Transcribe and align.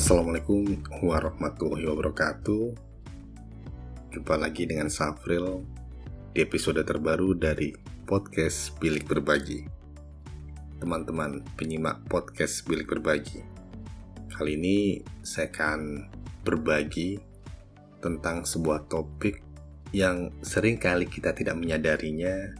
Assalamualaikum 0.00 0.80
warahmatullahi 1.04 1.84
wabarakatuh. 1.84 2.72
Jumpa 4.16 4.34
lagi 4.40 4.64
dengan 4.64 4.88
Safril 4.88 5.60
Di 6.32 6.40
episode 6.40 6.80
terbaru 6.88 7.36
dari 7.36 7.76
Podcast 8.08 8.80
Bilik 8.80 9.04
Berbagi. 9.04 9.60
Teman-teman 10.80 11.44
penyimak 11.52 12.00
Podcast 12.08 12.64
Bilik 12.64 12.88
Berbagi 12.88 13.44
Kali 14.32 14.56
ini 14.56 15.04
saya 15.20 15.52
akan 15.52 16.08
berbagi 16.48 17.20
Tentang 18.00 18.48
sebuah 18.48 18.88
topik 18.88 19.44
yang 19.92 20.32
sering 20.40 20.80
kali 20.80 21.12
kita 21.12 21.36
tidak 21.36 21.60
menyadarinya 21.60 22.56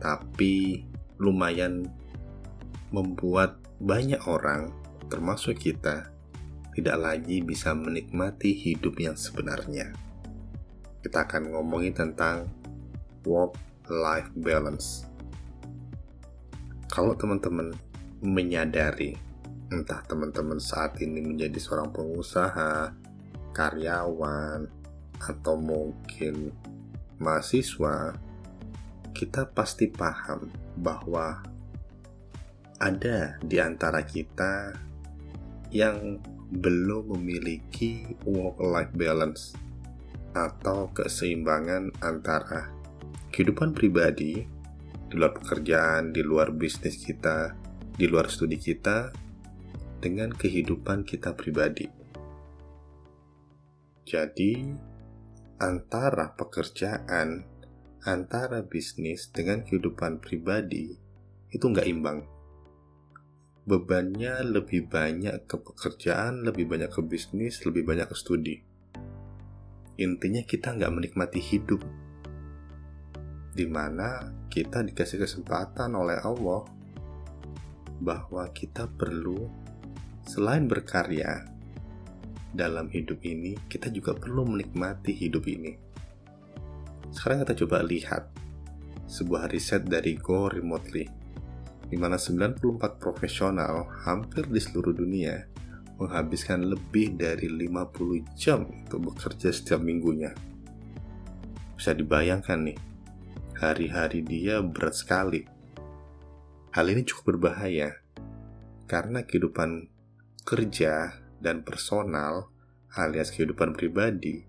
Tapi 0.00 0.88
lumayan 1.20 1.84
membuat 2.88 3.60
banyak 3.76 4.24
orang 4.24 4.72
termasuk 5.12 5.60
kita 5.60 6.16
tidak 6.78 6.94
lagi 7.02 7.42
bisa 7.42 7.74
menikmati 7.74 8.54
hidup 8.54 8.94
yang 9.02 9.18
sebenarnya. 9.18 9.90
Kita 11.02 11.26
akan 11.26 11.50
ngomongin 11.50 11.90
tentang 11.90 12.46
work-life 13.26 14.30
balance. 14.38 15.02
Kalau 16.86 17.18
teman-teman 17.18 17.74
menyadari, 18.22 19.18
entah 19.74 20.06
teman-teman 20.06 20.62
saat 20.62 21.02
ini 21.02 21.18
menjadi 21.18 21.58
seorang 21.58 21.90
pengusaha, 21.90 22.94
karyawan, 23.50 24.70
atau 25.18 25.58
mungkin 25.58 26.54
mahasiswa, 27.18 28.14
kita 29.18 29.50
pasti 29.50 29.90
paham 29.90 30.46
bahwa 30.78 31.42
ada 32.78 33.34
di 33.42 33.58
antara 33.58 34.06
kita 34.06 34.86
yang 35.74 36.22
belum 36.48 37.12
memiliki 37.12 38.16
work-life 38.24 38.92
balance 38.96 39.52
atau 40.32 40.88
keseimbangan 40.96 41.92
antara 42.00 42.72
kehidupan 43.32 43.76
pribadi 43.76 44.48
di 45.08 45.14
luar 45.16 45.36
pekerjaan, 45.36 46.12
di 46.12 46.20
luar 46.24 46.52
bisnis 46.52 47.00
kita, 47.00 47.56
di 47.96 48.04
luar 48.08 48.28
studi 48.28 48.56
kita, 48.60 49.12
dengan 49.98 50.30
kehidupan 50.32 51.04
kita 51.04 51.32
pribadi. 51.34 51.88
Jadi, 54.08 54.52
antara 55.60 56.32
pekerjaan, 56.32 57.44
antara 58.04 58.64
bisnis 58.64 59.28
dengan 59.28 59.64
kehidupan 59.66 60.22
pribadi 60.22 60.96
itu 61.52 61.64
nggak 61.64 61.88
imbang 61.88 62.37
bebannya 63.68 64.40
lebih 64.48 64.88
banyak 64.88 65.44
ke 65.44 65.60
pekerjaan, 65.60 66.40
lebih 66.40 66.64
banyak 66.64 66.88
ke 66.88 67.04
bisnis, 67.04 67.60
lebih 67.68 67.84
banyak 67.84 68.08
ke 68.08 68.16
studi. 68.16 68.56
Intinya 70.00 70.40
kita 70.40 70.72
nggak 70.72 70.88
menikmati 70.88 71.36
hidup. 71.36 71.84
Di 73.52 73.68
mana 73.68 74.32
kita 74.48 74.80
dikasih 74.80 75.20
kesempatan 75.20 75.92
oleh 75.92 76.16
Allah 76.16 76.64
bahwa 78.00 78.48
kita 78.56 78.88
perlu 78.88 79.52
selain 80.24 80.64
berkarya 80.64 81.44
dalam 82.48 82.88
hidup 82.88 83.20
ini, 83.28 83.52
kita 83.68 83.92
juga 83.92 84.16
perlu 84.16 84.48
menikmati 84.48 85.12
hidup 85.12 85.44
ini. 85.44 85.76
Sekarang 87.12 87.44
kita 87.44 87.52
coba 87.66 87.84
lihat 87.84 88.32
sebuah 89.04 89.52
riset 89.52 89.84
dari 89.84 90.16
Go 90.16 90.48
Remotely 90.48 91.17
di 91.88 91.96
mana 91.96 92.20
94 92.20 93.00
profesional 93.00 93.88
hampir 94.04 94.44
di 94.48 94.60
seluruh 94.60 94.92
dunia 94.92 95.48
menghabiskan 95.98 96.62
lebih 96.62 97.18
dari 97.18 97.50
50 97.50 98.38
jam 98.38 98.68
untuk 98.70 99.12
bekerja 99.12 99.50
setiap 99.50 99.82
minggunya. 99.82 100.30
Bisa 101.74 101.90
dibayangkan 101.96 102.70
nih, 102.70 102.78
hari-hari 103.58 104.22
dia 104.22 104.62
berat 104.62 104.94
sekali. 104.94 105.42
Hal 106.70 106.86
ini 106.86 107.02
cukup 107.02 107.34
berbahaya, 107.34 107.98
karena 108.86 109.26
kehidupan 109.26 109.90
kerja 110.46 111.18
dan 111.42 111.66
personal 111.66 112.50
alias 112.94 113.34
kehidupan 113.34 113.76
pribadi 113.76 114.46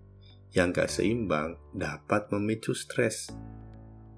yang 0.50 0.74
gak 0.74 0.90
seimbang 0.90 1.60
dapat 1.76 2.30
memicu 2.34 2.74
stres 2.74 3.30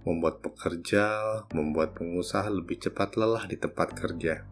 membuat 0.02 0.42
pekerja, 0.42 1.44
membuat 1.54 1.94
pengusaha 1.94 2.50
lebih 2.50 2.82
cepat 2.82 3.14
lelah 3.14 3.46
di 3.46 3.54
tempat 3.54 3.94
kerja. 3.94 4.42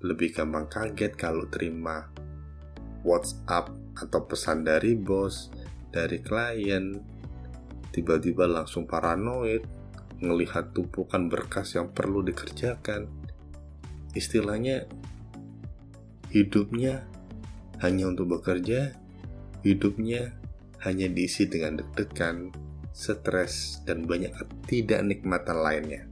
Lebih 0.00 0.32
gampang 0.32 0.70
kaget 0.70 1.12
kalau 1.18 1.44
terima 1.50 2.08
WhatsApp 3.04 3.68
atau 3.98 4.20
pesan 4.24 4.64
dari 4.64 4.96
bos, 4.96 5.52
dari 5.92 6.22
klien, 6.22 6.96
tiba-tiba 7.92 8.48
langsung 8.48 8.88
paranoid, 8.88 9.66
melihat 10.22 10.72
tumpukan 10.72 11.28
berkas 11.30 11.76
yang 11.76 11.90
perlu 11.92 12.24
dikerjakan. 12.24 13.06
Istilahnya, 14.16 14.88
hidupnya 16.32 17.04
hanya 17.84 18.10
untuk 18.10 18.38
bekerja, 18.38 18.96
hidupnya 19.62 20.34
hanya 20.82 21.06
diisi 21.10 21.46
dengan 21.50 21.82
deg-degan, 21.82 22.67
stres, 22.98 23.78
dan 23.86 24.02
banyak 24.02 24.34
tidak 24.66 25.06
nikmatan 25.06 25.62
lainnya. 25.62 26.02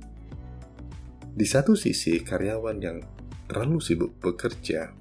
Di 1.34 1.42
satu 1.42 1.74
sisi, 1.74 2.22
karyawan 2.22 2.78
yang 2.78 3.02
terlalu 3.50 3.82
sibuk 3.82 4.14
bekerja 4.22 4.94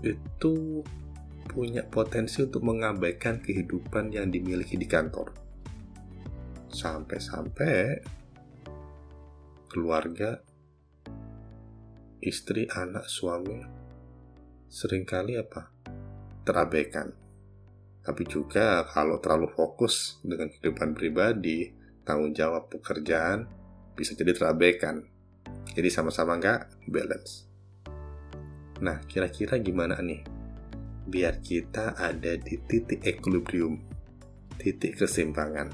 itu 0.00 0.80
punya 1.44 1.84
potensi 1.84 2.40
untuk 2.40 2.64
mengabaikan 2.64 3.44
kehidupan 3.44 4.08
yang 4.08 4.32
dimiliki 4.32 4.80
di 4.80 4.88
kantor. 4.88 5.36
Sampai-sampai 6.72 8.00
keluarga, 9.68 10.40
istri, 12.24 12.64
anak, 12.72 13.04
suami 13.04 13.60
sering 14.70 15.02
kali 15.04 15.34
apa? 15.36 15.68
terabaikan. 16.40 17.12
Tapi 18.00 18.22
juga 18.24 18.84
kalau 18.88 19.20
terlalu 19.20 19.52
fokus 19.52 20.18
dengan 20.24 20.48
kehidupan 20.48 20.96
pribadi, 20.96 21.68
tanggung 22.04 22.32
jawab 22.32 22.72
pekerjaan 22.72 23.44
bisa 23.92 24.16
jadi 24.16 24.32
terabaikan. 24.32 25.04
Jadi 25.70 25.88
sama-sama 25.92 26.40
nggak 26.40 26.88
balance. 26.88 27.46
Nah, 28.80 29.04
kira-kira 29.04 29.60
gimana 29.60 30.00
nih? 30.00 30.24
Biar 31.04 31.44
kita 31.44 31.98
ada 32.00 32.32
di 32.40 32.56
titik 32.64 33.04
equilibrium, 33.04 33.76
titik 34.56 34.96
keseimbangan, 34.96 35.68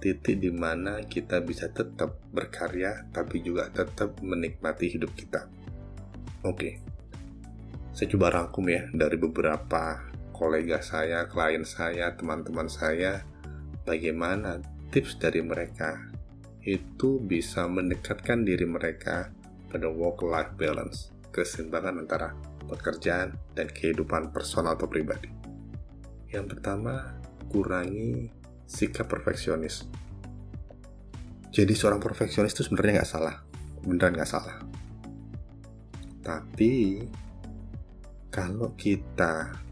titik 0.00 0.40
di 0.40 0.48
mana 0.48 1.04
kita 1.04 1.44
bisa 1.44 1.68
tetap 1.72 2.20
berkarya 2.32 3.08
tapi 3.12 3.42
juga 3.44 3.68
tetap 3.68 4.16
menikmati 4.24 4.92
hidup 4.92 5.12
kita. 5.12 5.48
Oke, 6.46 6.78
saya 7.90 8.06
coba 8.12 8.28
rangkum 8.32 8.64
ya 8.70 8.86
dari 8.94 9.18
beberapa 9.18 10.05
kolega 10.36 10.84
saya, 10.84 11.24
klien 11.24 11.64
saya, 11.64 12.12
teman-teman 12.12 12.68
saya, 12.68 13.24
bagaimana 13.88 14.60
tips 14.92 15.16
dari 15.16 15.40
mereka 15.40 16.12
itu 16.60 17.16
bisa 17.16 17.64
mendekatkan 17.64 18.44
diri 18.44 18.68
mereka 18.68 19.32
pada 19.72 19.88
work-life 19.88 20.52
balance, 20.60 21.08
keseimbangan 21.32 22.04
antara 22.04 22.36
pekerjaan 22.68 23.32
dan 23.56 23.72
kehidupan 23.72 24.34
personal 24.34 24.76
atau 24.76 24.84
pribadi. 24.84 25.32
Yang 26.28 26.58
pertama, 26.58 27.16
kurangi 27.48 28.28
sikap 28.68 29.08
perfeksionis. 29.08 29.88
Jadi 31.54 31.72
seorang 31.72 32.02
perfeksionis 32.02 32.52
itu 32.52 32.68
sebenarnya 32.68 33.00
nggak 33.00 33.12
salah, 33.16 33.40
beneran 33.80 34.12
nggak 34.12 34.28
salah. 34.28 34.60
Tapi 36.20 37.00
kalau 38.28 38.74
kita 38.74 39.65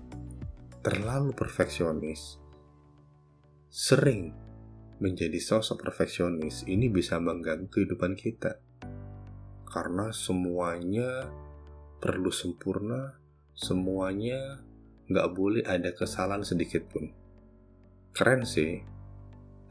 terlalu 0.84 1.32
perfeksionis, 1.32 2.36
sering 3.72 4.36
menjadi 5.00 5.40
sosok 5.40 5.80
perfeksionis 5.80 6.68
ini 6.68 6.92
bisa 6.92 7.16
mengganggu 7.16 7.72
kehidupan 7.72 8.12
kita. 8.12 8.60
Karena 9.64 10.12
semuanya 10.12 11.24
perlu 12.04 12.28
sempurna, 12.28 13.16
semuanya 13.56 14.60
nggak 15.08 15.28
boleh 15.32 15.64
ada 15.64 15.88
kesalahan 15.96 16.44
sedikit 16.44 16.84
pun. 16.92 17.08
Keren 18.12 18.44
sih, 18.44 18.84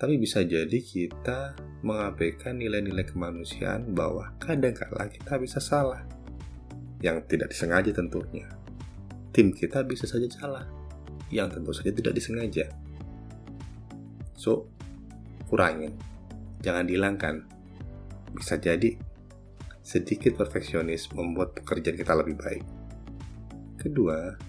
tapi 0.01 0.17
bisa 0.17 0.41
jadi 0.41 0.81
kita 0.81 1.53
mengabaikan 1.85 2.57
nilai-nilai 2.57 3.05
kemanusiaan 3.05 3.93
bahwa 3.93 4.33
kadang-kala 4.41 5.13
kita 5.13 5.37
bisa 5.37 5.61
salah. 5.61 6.01
Yang 7.05 7.37
tidak 7.37 7.53
disengaja 7.53 7.93
tentunya. 7.93 8.49
Tim 9.29 9.53
kita 9.53 9.85
bisa 9.85 10.09
saja 10.09 10.25
salah 10.33 10.82
yang 11.29 11.47
tentu 11.47 11.71
saja 11.71 11.91
tidak 11.93 12.17
disengaja. 12.17 12.67
So, 14.35 14.67
kurangin. 15.47 15.95
Jangan 16.59 16.87
dihilangkan. 16.89 17.35
Bisa 18.33 18.57
jadi 18.57 18.97
sedikit 19.83 20.39
perfeksionis 20.39 21.11
membuat 21.11 21.59
pekerjaan 21.59 21.99
kita 21.99 22.15
lebih 22.15 22.39
baik. 22.39 22.65
kedua, 23.83 24.39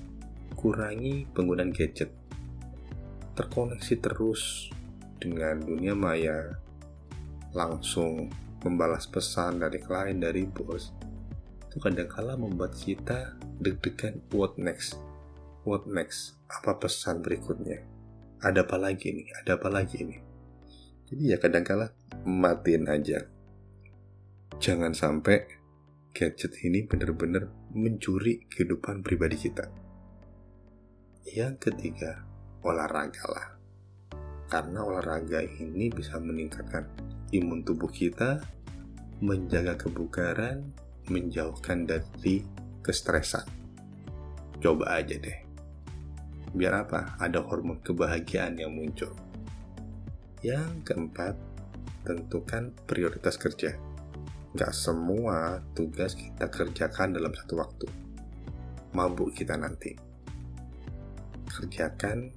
kurangi 0.55 1.27
penggunaan 1.35 1.75
gadget. 1.75 2.15
Terkoneksi 3.35 3.95
terus 3.99 4.71
dengan 5.19 5.59
dunia 5.59 5.91
maya, 5.91 6.55
langsung 7.51 8.31
membalas 8.63 9.11
pesan 9.11 9.59
dari 9.59 9.83
klien 9.83 10.23
dari 10.23 10.47
bos, 10.47 10.95
itu 11.67 11.77
kadang-kala 11.83 12.39
membuat 12.39 12.79
kita 12.79 13.35
deg-degan 13.59 14.23
what 14.31 14.55
next, 14.55 15.03
what 15.65 15.89
next, 15.89 16.37
apa 16.53 16.77
pesan 16.77 17.25
berikutnya, 17.25 17.81
ada 18.45 18.69
apa 18.69 18.77
lagi 18.77 19.11
nih, 19.17 19.29
ada 19.41 19.57
apa 19.57 19.73
lagi 19.73 20.05
nih. 20.05 20.21
Jadi 21.09 21.23
ya 21.33 21.37
kadang-kala 21.41 21.93
matiin 22.25 22.89
aja. 22.89 23.25
Jangan 24.61 24.93
sampai 24.93 25.45
gadget 26.15 26.55
ini 26.63 26.85
benar-benar 26.85 27.51
mencuri 27.75 28.45
kehidupan 28.47 29.01
pribadi 29.01 29.37
kita. 29.37 29.67
Yang 31.25 31.69
ketiga, 31.69 32.23
olahraga 32.63 33.25
lah. 33.29 33.49
Karena 34.47 34.85
olahraga 34.85 35.41
ini 35.43 35.91
bisa 35.91 36.21
meningkatkan 36.21 36.87
imun 37.33 37.65
tubuh 37.65 37.91
kita, 37.91 38.45
menjaga 39.25 39.75
kebugaran, 39.81 40.71
menjauhkan 41.09 41.89
dari 41.89 42.45
kestresan. 42.85 43.49
Coba 44.61 45.01
aja 45.01 45.17
deh. 45.19 45.44
Biar 46.55 46.87
apa? 46.87 47.19
Ada 47.19 47.43
hormon 47.43 47.83
kebahagiaan 47.83 48.63
yang 48.63 48.71
muncul. 48.71 49.11
Yang 50.39 50.87
keempat, 50.87 51.35
tentukan 52.07 52.71
prioritas 52.87 53.35
kerja. 53.35 53.75
Gak 54.55 54.71
semua 54.71 55.59
tugas 55.75 56.15
kita 56.15 56.47
kerjakan 56.47 57.19
dalam 57.19 57.35
satu 57.35 57.59
waktu. 57.59 57.91
Mabuk 58.95 59.35
kita 59.35 59.59
nanti. 59.59 59.99
Kerjakan 61.51 62.31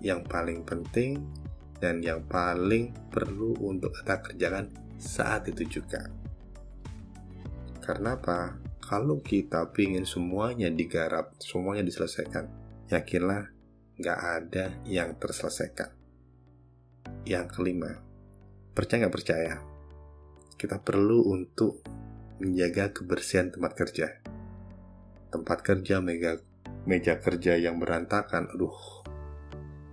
yang 0.00 0.24
paling 0.24 0.64
penting 0.64 1.20
dan 1.76 2.00
yang 2.00 2.24
paling 2.24 2.96
perlu 3.12 3.52
untuk 3.60 3.92
kita 4.00 4.24
kerjakan 4.24 4.72
saat 4.96 5.44
itu 5.52 5.68
juga. 5.68 6.08
Karena 7.84 8.16
apa? 8.16 8.56
Kalau 8.80 9.18
kita 9.20 9.66
ingin 9.76 10.06
semuanya 10.06 10.70
digarap, 10.70 11.34
semuanya 11.42 11.82
diselesaikan, 11.82 12.61
yakinlah 12.92 13.48
nggak 13.96 14.20
ada 14.20 14.64
yang 14.84 15.16
terselesaikan. 15.16 15.88
Yang 17.24 17.46
kelima, 17.56 17.98
percaya 18.76 19.04
nggak 19.04 19.16
percaya, 19.16 19.54
kita 20.60 20.78
perlu 20.78 21.32
untuk 21.32 21.82
menjaga 22.38 22.92
kebersihan 22.92 23.48
tempat 23.48 23.72
kerja. 23.74 24.06
Tempat 25.32 25.58
kerja 25.64 26.04
meja, 26.04 26.36
meja 26.84 27.16
kerja 27.16 27.56
yang 27.56 27.80
berantakan, 27.80 28.52
aduh, 28.52 29.02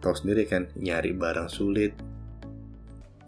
tahu 0.03 0.13
sendiri 0.13 0.43
kan 0.45 0.67
nyari 0.75 1.15
barang 1.15 1.47
sulit. 1.47 1.95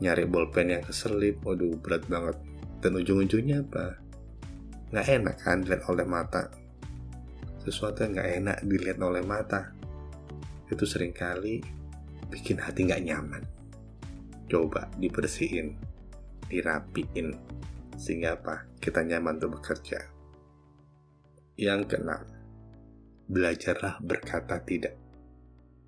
Nyari 0.01 0.25
bolpen 0.25 0.73
yang 0.73 0.83
keselip 0.83 1.39
waduh 1.45 1.77
berat 1.77 2.03
banget. 2.09 2.37
Dan 2.81 2.97
ujung-ujungnya 2.97 3.61
apa? 3.61 4.01
Nggak 4.89 5.07
enak 5.07 5.37
kan 5.45 5.61
dilihat 5.61 5.85
oleh 5.85 6.05
mata 6.09 6.60
sesuatu 7.61 8.01
yang 8.01 8.17
nggak 8.17 8.31
enak 8.41 8.57
dilihat 8.65 8.97
oleh 9.01 9.21
mata. 9.21 9.73
Itu 10.67 10.83
sering 10.89 11.13
kali 11.13 11.61
bikin 12.31 12.57
hati 12.57 12.89
nggak 12.89 13.03
nyaman. 13.05 13.43
Coba 14.49 14.89
dibersihin 14.97 15.77
dirapiin 16.49 17.37
sehingga 17.95 18.35
apa? 18.35 18.67
Kita 18.81 19.05
nyaman 19.05 19.37
untuk 19.37 19.61
bekerja. 19.61 19.99
Yang 21.55 21.81
keenam 21.95 22.23
belajarlah 23.31 24.03
berkata 24.03 24.59
tidak. 24.65 24.99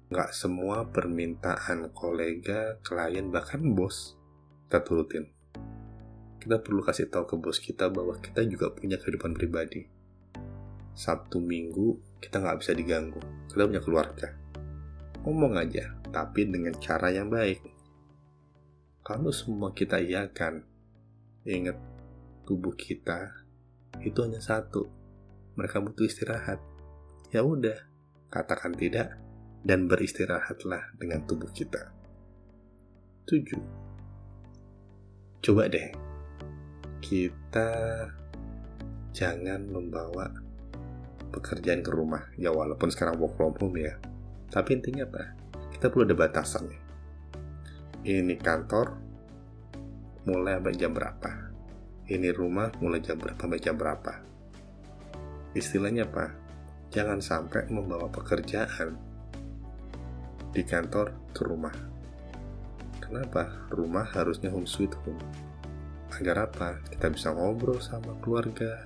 Nggak 0.07 0.31
semua 0.31 0.87
permintaan 0.87 1.91
kolega, 1.91 2.79
klien, 2.85 3.33
bahkan 3.33 3.59
bos 3.73 4.15
kita 4.69 4.79
turutin. 4.85 5.25
Kita 6.39 6.59
perlu 6.59 6.81
kasih 6.81 7.11
tahu 7.11 7.29
ke 7.29 7.35
bos 7.37 7.59
kita 7.59 7.91
bahwa 7.93 8.17
kita 8.17 8.45
juga 8.47 8.71
punya 8.71 8.95
kehidupan 8.97 9.35
pribadi. 9.35 10.02
Sabtu 10.93 11.41
minggu 11.41 11.97
kita 12.21 12.37
nggak 12.39 12.59
bisa 12.61 12.71
diganggu, 12.77 13.19
kita 13.49 13.65
punya 13.65 13.81
keluarga. 13.83 14.29
Ngomong 15.25 15.57
aja, 15.57 15.97
tapi 16.13 16.45
dengan 16.45 16.77
cara 16.77 17.09
yang 17.09 17.27
baik. 17.33 17.59
Kalau 19.03 19.33
semua 19.35 19.75
kita 19.75 19.99
iakan, 19.99 20.63
ingat 21.43 21.75
tubuh 22.47 22.71
kita 22.71 23.43
itu 23.99 24.15
hanya 24.23 24.39
satu. 24.39 24.87
Mereka 25.59 25.83
butuh 25.83 26.07
istirahat. 26.07 26.61
Ya 27.33 27.43
udah, 27.43 27.75
katakan 28.31 28.71
tidak, 28.77 29.17
dan 29.63 29.87
beristirahatlah 29.89 30.95
dengan 30.99 31.23
tubuh 31.27 31.49
kita. 31.51 31.91
7. 33.27 33.57
Coba 35.43 35.67
deh, 35.67 35.91
kita 37.03 37.71
jangan 39.11 39.67
membawa 39.67 40.31
pekerjaan 41.33 41.81
ke 41.81 41.89
rumah. 41.89 42.29
Ya 42.37 42.53
walaupun 42.53 42.93
sekarang 42.93 43.17
work 43.17 43.33
from 43.33 43.57
home 43.57 43.81
ya. 43.81 43.97
Tapi 44.53 44.77
intinya 44.77 45.09
apa? 45.09 45.33
Kita 45.73 45.89
perlu 45.89 46.05
ada 46.05 46.13
batasan 46.13 46.69
nih. 46.69 46.81
Ini 48.03 48.37
kantor 48.37 48.87
mulai 50.29 50.61
sampai 50.61 50.73
jam 50.77 50.91
berapa? 50.93 51.31
Ini 52.05 52.29
rumah 52.35 52.69
mulai 52.77 53.01
jam 53.01 53.17
berapa 53.17 53.39
sampai 53.41 53.59
jam 53.59 53.75
berapa? 53.75 54.13
Istilahnya 55.57 56.05
apa? 56.05 56.35
Jangan 56.93 57.19
sampai 57.19 57.65
membawa 57.73 58.05
pekerjaan 58.13 58.93
di 60.53 60.61
kantor 60.61 61.33
ke 61.33 61.41
rumah. 61.41 61.73
Kenapa? 63.01 63.67
Rumah 63.73 64.13
harusnya 64.13 64.53
home 64.53 64.69
sweet 64.69 64.93
home. 65.01 65.17
Agar 66.13 66.45
apa? 66.45 66.77
Kita 66.93 67.09
bisa 67.09 67.33
ngobrol 67.33 67.81
sama 67.81 68.13
keluarga, 68.21 68.85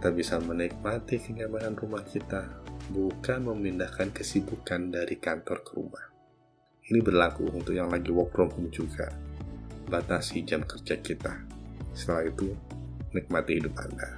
kita 0.00 0.16
bisa 0.16 0.40
menikmati 0.40 1.20
kenyamanan 1.20 1.76
rumah 1.76 2.00
kita, 2.00 2.48
bukan 2.88 3.52
memindahkan 3.52 4.08
kesibukan 4.16 4.88
dari 4.88 5.20
kantor 5.20 5.60
ke 5.60 5.76
rumah. 5.76 6.08
Ini 6.88 7.04
berlaku 7.04 7.52
untuk 7.52 7.76
yang 7.76 7.92
lagi 7.92 8.08
work 8.08 8.32
from 8.32 8.48
home 8.48 8.72
juga. 8.72 9.12
Batasi 9.92 10.40
jam 10.48 10.64
kerja 10.64 10.96
kita. 11.04 11.44
Setelah 11.92 12.32
itu, 12.32 12.48
nikmati 13.12 13.60
hidup 13.60 13.76
Anda. 13.76 14.16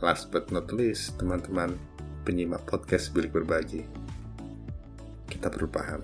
Last 0.00 0.32
but 0.32 0.48
not 0.48 0.72
least, 0.72 1.20
teman-teman 1.20 1.76
penyimak 2.24 2.64
podcast 2.64 3.12
Bilik 3.12 3.36
Berbagi 3.36 3.84
kita 5.28 5.52
perlu 5.52 5.68
paham 5.68 6.00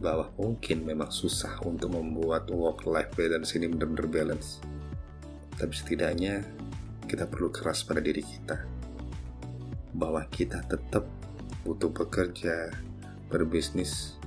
bahwa 0.00 0.32
mungkin 0.40 0.88
memang 0.88 1.12
susah 1.12 1.60
untuk 1.68 1.92
membuat 1.92 2.48
work-life 2.48 3.12
balance 3.12 3.52
ini 3.60 3.68
benar-benar 3.68 4.08
balance. 4.08 4.56
Tapi 5.60 5.68
setidaknya 5.76 6.40
kita 7.06 7.28
perlu 7.28 7.52
keras 7.52 7.84
pada 7.84 8.00
diri 8.02 8.22
kita. 8.24 8.62
Bahwa 9.92 10.24
kita 10.28 10.64
tetap 10.66 11.04
butuh 11.62 11.92
bekerja, 11.92 12.72
berbisnis 13.30 14.18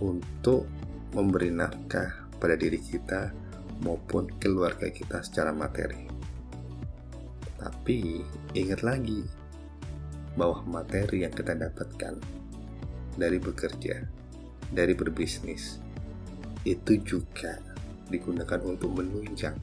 untuk 0.00 0.66
memberi 1.12 1.52
nafkah 1.52 2.26
pada 2.40 2.56
diri 2.56 2.80
kita 2.80 3.30
maupun 3.84 4.30
keluarga 4.40 4.88
kita 4.88 5.20
secara 5.22 5.52
materi. 5.52 6.08
Tapi 7.58 8.22
ingat 8.58 8.82
lagi 8.82 9.22
bahwa 10.34 10.64
materi 10.64 11.22
yang 11.22 11.34
kita 11.34 11.54
dapatkan 11.54 12.18
dari 13.14 13.38
bekerja, 13.38 14.02
dari 14.72 14.96
berbisnis, 14.96 15.78
itu 16.64 16.98
juga 17.04 17.60
digunakan 18.08 18.58
untuk 18.64 18.96
menunjang 18.96 19.54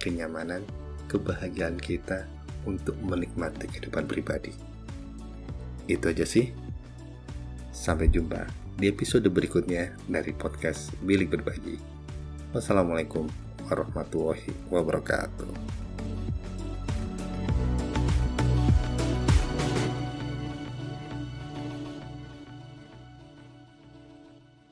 kenyamanan, 0.00 0.64
kebahagiaan 1.10 1.76
kita 1.78 2.24
untuk 2.64 2.96
menikmati 3.04 3.68
kehidupan 3.68 4.08
pribadi. 4.08 4.52
Itu 5.84 6.08
aja 6.08 6.24
sih. 6.24 6.50
Sampai 7.74 8.08
jumpa 8.08 8.48
di 8.80 8.88
episode 8.88 9.28
berikutnya 9.28 9.92
dari 10.08 10.32
podcast 10.32 10.90
Bilik 11.04 11.28
Berbagi. 11.28 11.76
Wassalamualaikum 12.56 13.28
warahmatullahi 13.68 14.50
wabarakatuh. 14.72 15.83